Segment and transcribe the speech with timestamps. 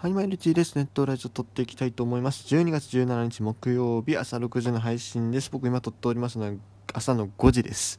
[0.00, 0.76] はい、マイルチです。
[0.76, 2.54] ネットラジオ撮っていきたいと思います。
[2.54, 5.50] 12月17日木曜日朝6時の配信です。
[5.50, 6.52] 僕今撮っておりますのは
[6.94, 7.98] 朝の5時です。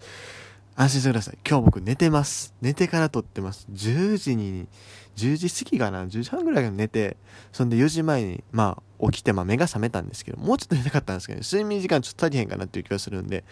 [0.78, 1.38] 安心してください。
[1.46, 2.56] 今日僕寝てます。
[2.62, 3.68] 寝てから撮ってます。
[3.74, 4.70] 10時に、
[5.18, 7.18] 10時過ぎかな ?10 時半ぐらいから寝て、
[7.52, 13.44] そんで4時前に、まあ、起きて、まあ、目が覚めたんですけど、もうちょっと寝たかったんですけど、ね、睡眠時間ちょっと足りへんかなっていう気がするんで、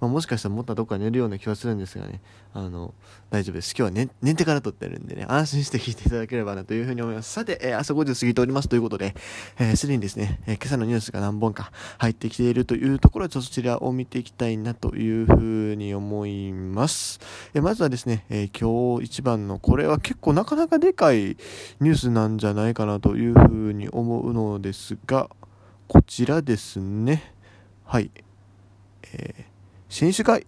[0.00, 2.20] まあ、もしかしたらもっとどっか寝るような気はするんですがね、
[2.54, 2.94] あの、
[3.30, 3.74] 大丈夫です。
[3.76, 7.32] 今日は寝寝てから撮ってるんでね、安心して聞いていただければなというふうに思います。
[7.32, 9.14] さて、えー、朝5時過ぎておりますということで、
[9.58, 15.36] えー、すでにですね、えー、今朝のニュースが何本か入ってきているというところは、ちょっとそちらを見ていきたいなというふ
[15.72, 17.20] うに思います。
[17.54, 21.36] えまずはですね、え今日一番の、これは結構なかなかでかい
[21.80, 25.30] ニュースなんじゃないかなというふうに思うのですが、
[25.88, 27.34] こちらですね。
[27.84, 28.10] はい。
[29.12, 29.44] えー、
[29.88, 30.46] 選手会。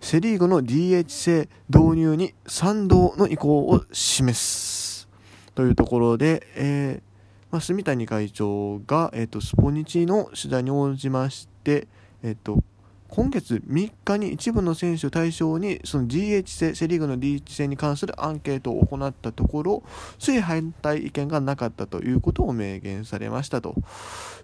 [0.00, 5.08] セリーグの DH 制導入に賛同の意向を示す。
[5.54, 7.02] というところで、えー、
[7.50, 11.88] まあ、住谷会長が、えーと、スポニチの取材に応じまして、
[12.22, 12.62] えーと
[13.10, 19.82] 今月3日に一部の選手を対象にその DH 制セ・リーグの DH 制に関するアンケートを行ったところ
[20.18, 23.74] つ反対意見がなかったということを明言されましたと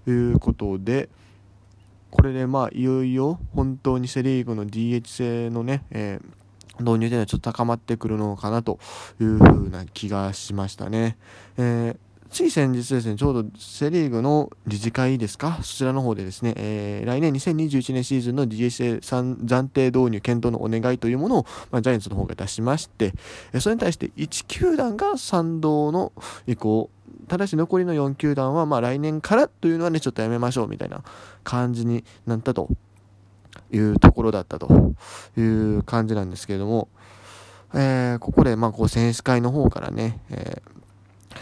[0.07, 1.09] いうことで
[2.11, 8.81] これでまあいよいよ本当にセ・リーグの DH 制のね、えー、導入というのはちょっと高まってくるのかなと
[9.21, 11.17] いうふうな気がしましたね。
[11.57, 23.13] えーつい先日ですね、ちょうどセ・リーグの理事会ですか、そちらの方でですね、えー、来年2021年シーズンの DSA 暫定導入検討のお願いというものを、まあ、ジャイアンツの方が出しまして、
[23.61, 26.13] それに対して1球団が賛同の
[26.47, 26.91] 意向、
[27.29, 31.03] ただし残りの4球団は、まあ、来年からというのはね、ちょっとやめましょうみたいな
[31.45, 32.69] 感じになったと
[33.73, 34.95] いうところだったと
[35.37, 36.89] いう感じなんですけれども、
[37.75, 40.77] えー、ここで、まあ、こう、選手会の方からね、えー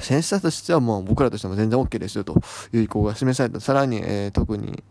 [0.04, 2.40] 選手としてはもう僕らとしても全然 OK ですよと
[2.72, 3.60] いう意向が示された。
[3.60, 4.82] さらに、えー、特に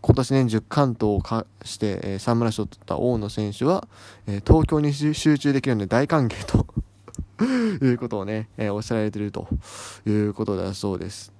[0.00, 3.86] 今年年10関東をかして、えー、サン村賞を取った大野選手は、
[4.26, 6.66] えー、東京に集中できるので大歓迎と
[7.84, 9.46] いうことをね、えー、おっしゃられていると
[10.04, 11.32] いうことだそうです。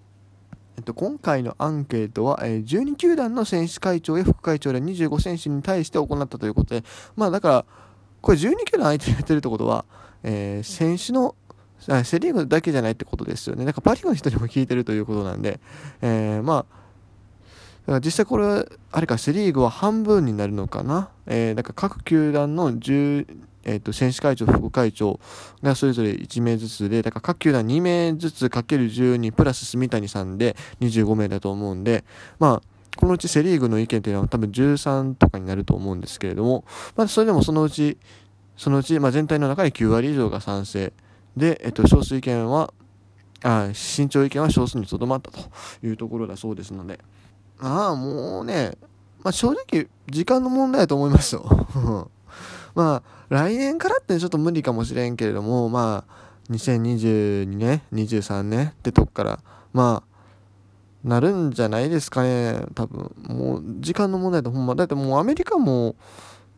[0.77, 6.85] えっと、今回のアンケートは、えー、12球団の選手会長や副会長ら25選手に対して行ったということで、
[7.17, 7.65] まあだから、
[8.21, 9.85] これ12球団相手にやってるってことは、
[10.23, 11.35] えー、選手の
[12.05, 13.65] セ・リーグだけじゃないってことですよね。
[13.65, 15.61] なんかパ・リーグの人にも聞いてるということなんで、
[16.01, 16.65] えー、ま
[17.89, 21.11] あ、実際これは、あれか、セ・リーグは半分になるのかな。
[21.27, 23.27] えー、だか各球団の10、
[23.65, 25.19] え、ー、と、選手会長、副会長
[25.63, 32.05] がそれぞれ1名ずつで、だから各球団2名ずつかける12プラス住谷さんで25名だと思うんで、
[32.39, 36.65] まあ、このうちセ・リーグの意見というのは多分13とかになると思うんですけれども、
[36.97, 37.99] まあ、それでもそのうち、
[38.57, 40.93] そのうち、まあ、全体の中で9割以上が賛成。
[41.37, 42.73] で、えっと、少数意見は、
[43.45, 45.41] あ慎重意見は少数にとどまったと
[45.83, 47.01] いうところだそうですので、
[47.61, 48.73] ああ、もうね、
[49.23, 51.45] まあ、正直、時間の問題だと思いますよ。
[52.75, 56.13] まあ、来年からってちょっと無理かもしれんけれども、まあ、
[56.51, 59.39] 2022年、23年ってとこから、
[59.73, 63.11] まあ、なるんじゃないですかね、多分。
[63.29, 65.97] もう、時間の問題だとほんま、だってもうアメリカも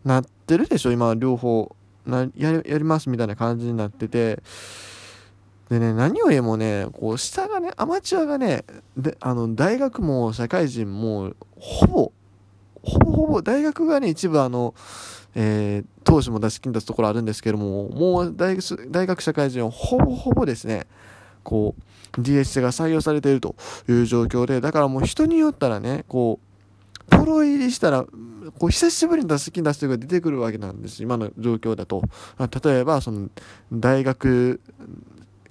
[0.04, 1.74] なってるでしょ、今、両方。
[2.06, 4.42] なややりますみたいな感じになってて。
[5.70, 8.64] でね何よりもねこう下がねアマチュアがね
[8.96, 12.12] であの大学も社会人もほぼ
[12.82, 14.74] ほぼほぼ大学がね一部あの、
[15.34, 20.86] えー、当時も出し金出すところあるんですけどももう大学社会人はほぼほぼですね
[21.42, 23.56] こう DH が採用されていると
[23.88, 26.38] いう状況でだからもう人によったらねこ
[27.06, 28.04] うプロ入りしたら
[28.58, 32.02] こう久しぶりに打席に出す人が出てくるわけなんです今の状況だと
[32.64, 33.28] 例えばその
[33.72, 34.60] 大学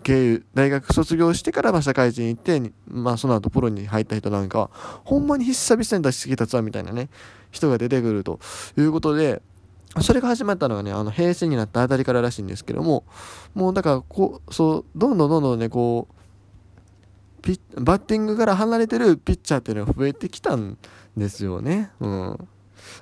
[0.03, 4.71] 経由大学卒業してからま社会人行って、まあ、その後プロに入った人なんかは
[5.05, 7.09] ほんまに久々に出し席立つわみたいなね
[7.51, 8.39] 人が出てくると
[8.77, 9.41] いうことで
[10.01, 13.05] それが始まったのがねあの平成になったあたりかららしいんですけども
[13.53, 20.77] もうだからこうそうどんどんどんどんねこうピバッティングから離れてるピッチャーっていうのが増えてきたん
[21.17, 21.91] ですよね。
[21.99, 22.47] うん。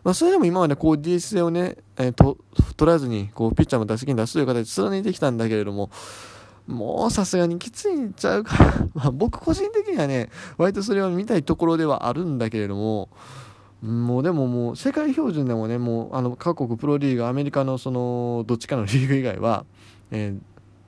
[0.04, 2.38] まあ、それでも今までこう DS をね、えー、と
[2.78, 5.90] 取らずにこうピッチャーも打席に出すという形で貫いてきたんだけれども、
[6.68, 8.56] もうさすがにきついんちゃうか
[8.94, 13.10] まあ僕個人的にはね、割とそれを見たいところではあるんだけれども、
[13.82, 19.66] もうでももう世界標準でもね、もうあの各国プロリーグ、アメリカのそのどっちかのリーグ以外は、
[20.12, 20.36] え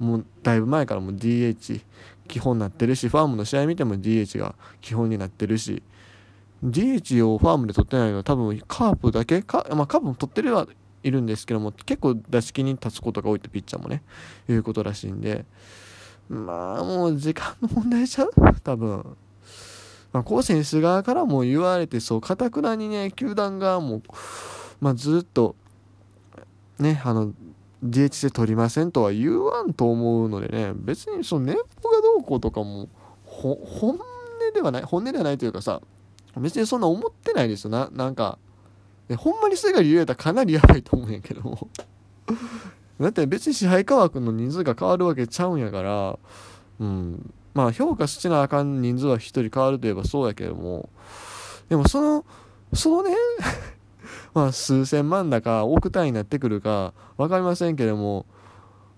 [0.01, 1.81] ー、もうだいぶ前からも DH
[2.27, 5.81] 基本になってるし、ファームの試合見ても DH が基本になってるし、
[6.63, 9.41] DH をファームで取ってないのは多分カープだけ？
[9.41, 10.67] か、まあ、カープも取ってるは
[11.03, 14.01] いるんですけども結構打席に立つことが多いってピッチャーもね
[14.47, 15.45] いうことらしいんで。
[16.29, 18.31] まあもう時間の問題ちゃう？
[18.63, 19.17] 多分。
[20.13, 24.01] まあ、こう選手側からも言われてそうかたくなにね球団側もう、
[24.79, 25.55] まあ、ずっと
[26.77, 27.33] ねあの
[27.83, 32.87] DH で取りませんとは言わんと思うのでね別にその年俸がどうこうとかも
[33.25, 33.57] 本
[33.89, 33.97] 音
[34.53, 35.81] ではない本音ではないというかさ
[36.37, 37.69] 別にそんな思ってないですよ。
[37.69, 38.39] ななんか
[39.17, 41.69] ほんまにそれが理由やったらかなりやばいと思うんやけども。
[42.99, 46.17] だって別に支配下枠の人数が変わるわけちゃうんやから。
[46.79, 47.33] うん。
[47.53, 50.89] まあ評価しなあかん人数は1人変わるといえばそうやけども。
[51.69, 52.25] でもその
[52.73, 53.15] そのね
[54.33, 58.25] まあ数千万だか億単位になってくるか分かりませんけども。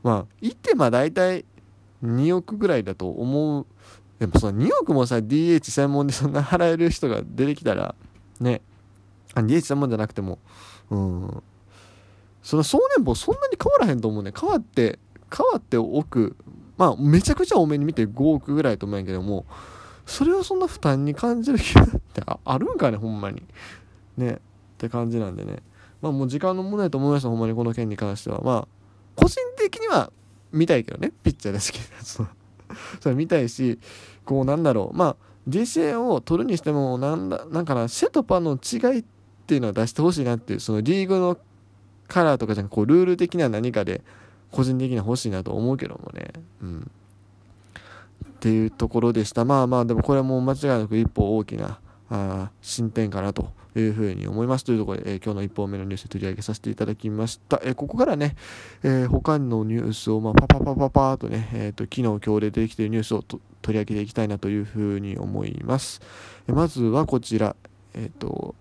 [0.04, 1.46] まあ言ってまあ大体
[2.04, 3.66] 2億ぐらいだと思う
[4.20, 7.96] でもその2億もさ DH 専門でそんな払える人が出てきたら
[8.40, 8.62] ね。
[9.36, 10.40] DH 専門じゃなくても。
[10.90, 11.44] うん。
[12.42, 14.32] その総年俸そんなに変わらへんと思うね。
[14.38, 15.00] 変わって
[15.36, 16.38] 変わって億
[16.78, 19.46] まあめちゃくちゃ多めに見て5億ぐらいと思うんやけども。
[20.06, 23.44] それをそんな負担に感じる気って あるんかねほんまに。
[24.18, 24.34] ね。
[24.34, 24.38] っ
[24.78, 25.64] て感じなんでね。
[26.02, 28.42] まあもう時間の問題と思いましたほんまにこの件に関しては。
[28.42, 28.68] まあ
[29.16, 30.12] 個人的には
[30.52, 32.30] 見たいけどねピッチャーで好きなやつは
[33.02, 33.80] それ見たいし
[34.26, 35.16] こうなんだろうまあ
[35.48, 39.06] DCA を取るにしてもなんだなんかなシェとパの違いっ
[39.46, 41.38] ていうのは出してほしいなっていうそのリーグの
[42.08, 44.04] カラーとかじゃなくこうルール的な何かで
[44.52, 46.32] 個人的には欲しいなと思うけどもね。
[46.62, 46.92] うん。
[48.26, 49.44] っていうところでした。
[49.44, 51.80] まあまあ、でもこれはもう間違いなく一歩大きな
[52.10, 53.50] あ進展かなと
[53.80, 57.62] いうふうに思いますというところで、えー、今日の1本目のニュース取り上げさせていただきました。
[57.64, 58.36] えー、ここからね、
[58.84, 66.02] えー、他のニュースを、まあ、パパパパパーとね、えーと、昨日今日で出てきているニュースを取り上げていきたいなというふうに思います。
[66.48, 67.56] えまずはこちら、
[67.94, 68.56] えっ、と、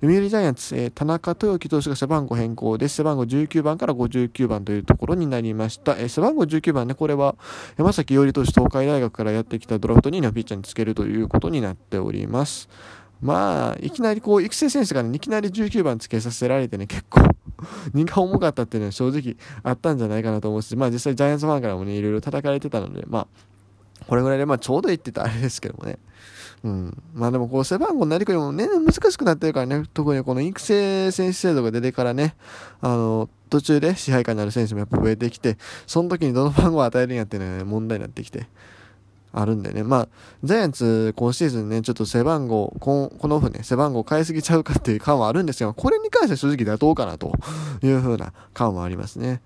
[0.00, 2.96] 読売ジャイアンツ、えー、田中豊樹投手が背番号変更です。
[2.96, 5.92] 背番号19番から59番というところになりました。
[5.98, 7.36] えー、背番号19番ね、これは
[7.76, 12.70] 山崎伊織投手東海大学からやってきたドラフト2位のピッチャーにつけるということになっております。
[13.20, 17.20] まあ、いきなりこう、育成選手がね、いきなり19番つけさせられてね、結構
[17.92, 23.26] 荷が重かったっていうのは正直あったんじゃないかなと思うし、まあ実際ジャイアンツファンからもね、いろいろ叩かれてたので、まあ、
[24.06, 25.98] これぐらいでまあちょうどいいって言ったらあれですけどもね。
[26.62, 27.02] うん。
[27.14, 32.34] まあでもこう背番号になりくりもね、難しくなってるからね、特にこの育成選手制度が出てからね、
[32.80, 38.46] あの、途中で支配下になる選手もやっぱ増えてきて、その時にどの番号を与えるんやっていうのが、ね、問題になってきて、
[39.32, 39.82] あるんでね。
[39.82, 40.08] まあ、
[40.42, 47.32] ジャイアンツ今シーズンね、ちょっと背番号、このオフね、背番号変えすぎちゃうかっていう感はあるんですが、これに関しては正直妥当かなと
[47.82, 49.40] いう風な感はありますね。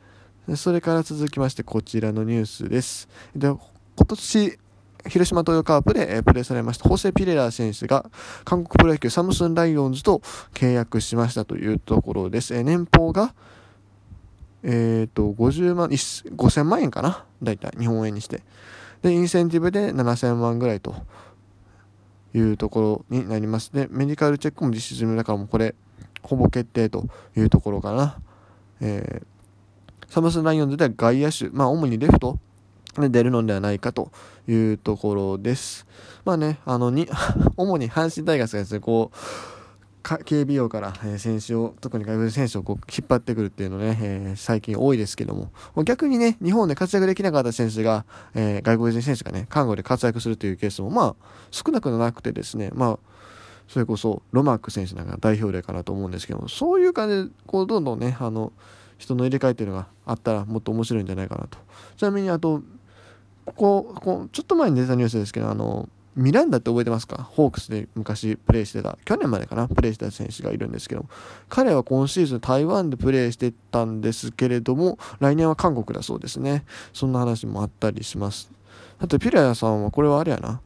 [0.57, 3.09] それから続きましてこちらのニュースです。
[3.35, 3.59] で、今
[4.07, 4.59] 年
[5.07, 8.11] 広島東洋カープで、プレーされましたホセ・ピレラ選手が
[8.45, 10.23] 韓国プロ野球サムスンライオンズと
[10.55, 12.63] 契約しましたというところです。
[12.63, 13.35] 年俸が、
[14.63, 17.25] えっ、ー、と、50万、5000万円かな？
[17.43, 18.43] 大体、日本円にして。
[19.05, 20.95] で、インセンティブで7000万ぐらいと
[22.33, 23.71] いうところになります。
[23.71, 25.75] で、メディカルチェックも実施済みだからもうこれ、
[26.23, 27.05] ほぼ決定と
[27.37, 28.17] いうところかな。
[28.81, 32.39] えー、サムスンライオンズでは外野手、まあ主にレフト
[32.97, 34.11] で出るのではないかと
[34.49, 35.87] いうところです。
[36.25, 37.07] まあね、あのに、
[37.59, 39.17] 主に阪神タイガースがですね、こう、
[40.25, 45.51] 警備用から、え、選手を、特に外国人選手をこう引っ張ってくるっていうのね、えー、最近多いですけども、
[45.85, 48.05] 逆にね、日本で活躍できなかった選手が、
[48.35, 52.99] えー、外国人選手がね、看護で活躍するというケースも、まあ、少なくなくてですね、まあ、
[53.67, 58.53] それこそ、ロマーク選手なんか代表例かなと思うんですけども、そういう感じで、こう、どんどんね、あの、
[58.99, 61.59] 人の入れ替えっていうのがあったらもっと面白いんじゃないかなと。
[61.97, 62.63] ちなみに、あと、
[63.47, 67.23] こ、ここちょっと前に出たニュースですけど、あの、ミランダって覚えてますか？
[67.23, 71.09] ホークスで昔プレーしてた、去年までかな、プレーしてた選手がいるんですけども、
[71.49, 76.65] 彼は今シーズン台湾でプレーしてたんですけれども、来年は韓国だそうですね。
[76.93, 78.51] そんな話もあったりします。
[78.99, 80.61] あと、ピラヤさんはこれはあれやな。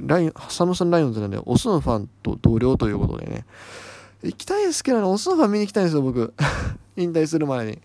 [0.00, 3.44] ラインサムソンライオンズなんで、オスのファンと同僚ということでね。
[4.22, 6.32] 行きたいですけどね、オスのファン見に行きたいんですよ、僕。
[6.96, 7.78] 引退する前に。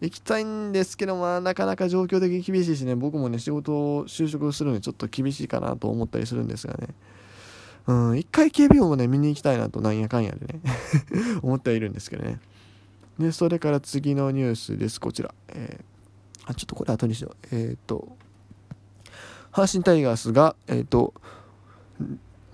[0.00, 6.88] 行きたいんですけど、まあ、なかなか状況的に厳しいしね、僕もね、仕事を就職するのにちょっと厳しいかなと思ったりするんですがね。
[7.86, 10.60] うん、一回警備音をね、見に行きたいなと、なんやかんやでね
[11.42, 12.40] 思ってはいるんですけどね。
[13.18, 15.34] で、それから次のニュースです、こちら。
[15.48, 17.56] えー、あ、ちょっとこれ後にしよう。
[17.56, 18.16] えっ、ー、と、
[19.52, 21.14] 阪神タイガースが、えっ、ー、と、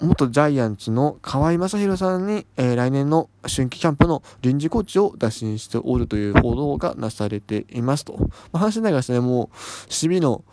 [0.03, 8.19] 元ジャイアンツの河合正宏さんに、えー、来年の春季キャンプの臨時コーチを打診しておるという報道がなされていますと。
[8.53, 9.49] まあ、阪神大学ですね、もう、
[9.87, 10.45] 守備の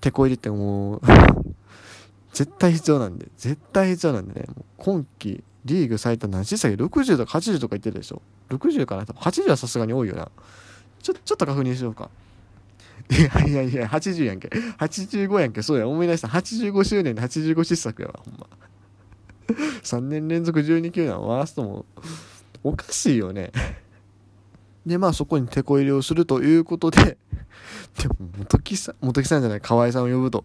[0.00, 1.00] 手こ入れってもう
[2.32, 9.04] 絶対必要なんで、絶対必要なんでね、もう今季リーグ最多何試合 ?60 とか80とか言ってるでしょ？60かな？
[9.04, 10.30] 多分80はさすがに多いよな。
[11.02, 12.08] ちょ、ちょっと確認しようか。
[13.10, 14.48] いやいやいや、80やんけ。
[14.78, 15.62] 85やんけ。
[15.62, 16.28] そうや、思い出した。
[16.28, 18.46] 85周年で85失策やわ、ほんま。
[19.82, 21.86] 3年連続12球団ワーストも、
[22.62, 23.50] おかしいよね。
[24.86, 27.18] で、まあそこに手こ入れをするということで、
[28.00, 30.44] でも、元木さん、元木さんじゃない、河合さんを呼ぶと、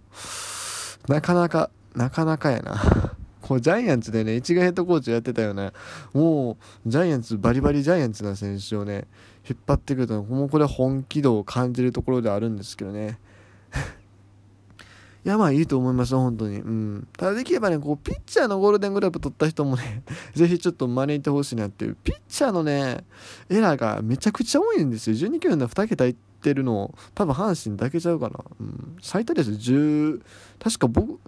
[1.08, 3.16] なかなか、なかなかやな。
[3.42, 5.72] こうジャイアンツでね、一がヘッドコーチやってたよね、
[6.14, 9.06] もう、ジャイアンツ、バリバリジャイアンツな選手をね、
[9.48, 13.20] 引っ張ってくると、もうこれは本気度を感じるところであるんですけどね。
[15.24, 16.58] いや、まあいいと思います、本当に。
[16.58, 17.08] うん。
[17.18, 20.04] ただできればね、こう、ピッチャーのゴールデングラブ取った人もね、
[20.36, 21.98] ぜひちょっと招いてほしいなっていう。
[22.04, 23.04] ピッチャーのね、
[23.50, 25.16] エラーがめちゃくちゃ多いんですよ。
[25.16, 28.40] 12球団2桁いってるの、多分阪神だけちゃうかな。
[28.60, 28.98] うん。
[29.02, 30.22] 最多です10、
[30.60, 31.20] 確か僕、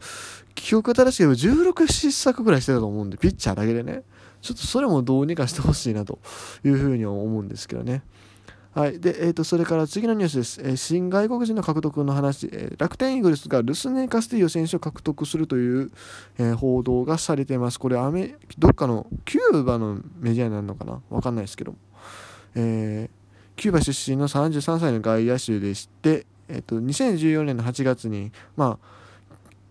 [0.54, 4.04] 記憶が正しければ16失策ぐらいしてたと思うんで、ピッチャーだけでね。
[4.42, 6.20] ちょっとそれもどうにかしてほしいなと
[6.64, 8.04] いうふうに思うんですけどね。
[8.74, 9.00] はい。
[9.00, 10.62] で、えっ、ー、と、それから次のニュースです。
[10.62, 15.92] えー、新外国人の獲得の話、えー、楽天イーグルスがルスネ・カスティーヨ選手を獲得するという、
[16.38, 17.80] え報道がされています。
[17.80, 21.02] これアメ、どっかのキューバのメディアになるのかな？
[21.10, 21.78] わかんないですけども。
[22.54, 23.10] え
[23.56, 28.88] キューバ出身の33歳の外野手でして、えっ、と、2014年の8月に、まあ、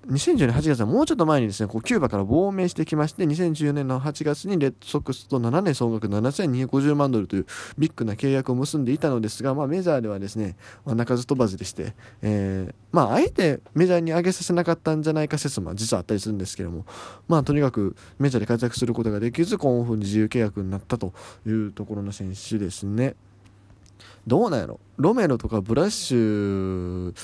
[0.08, 7.46] 2010年8月はもうちょっと前にですね、こうキューバから亡命してきまして、2014年の8月にレッドソックスと7年総額7250万ドルという
[7.76, 16.86] ビッグな契約を結んでいたのですが、まあ、メジャーではですね、まあ、鳴かず飛ばずでして、えー、まあ、あえてメジャーに上げさせなかったんじゃないか説も実はあったりするんですけども、
[17.26, 21.14] まあ、とにかくメジャーで活躍することができず、今オフに自由契約になったと
[21.46, 23.16] いうところの選手ですね。
[24.26, 24.80] どうなんやろ？
[24.96, 27.14] ロメロとかブラッシュ、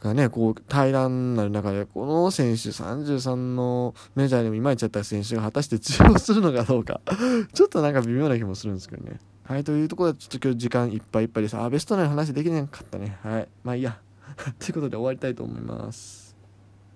[0.00, 7.00] がね、こう、平らになる中で、この選手、33のメジャーでもいまいちやった選手が果たして通用するのかどうか
[7.52, 9.18] ちょっとなんか微妙な気もするんですけどね。
[9.44, 11.56] はい、というところで、ちょっと今日時間いっぱいいっぱいです。
[11.56, 13.18] あ、ベストナイン話できなかったね。
[13.22, 13.48] はい。
[13.62, 13.98] まあいいや。
[14.58, 16.29] ということで終わりたいと思います。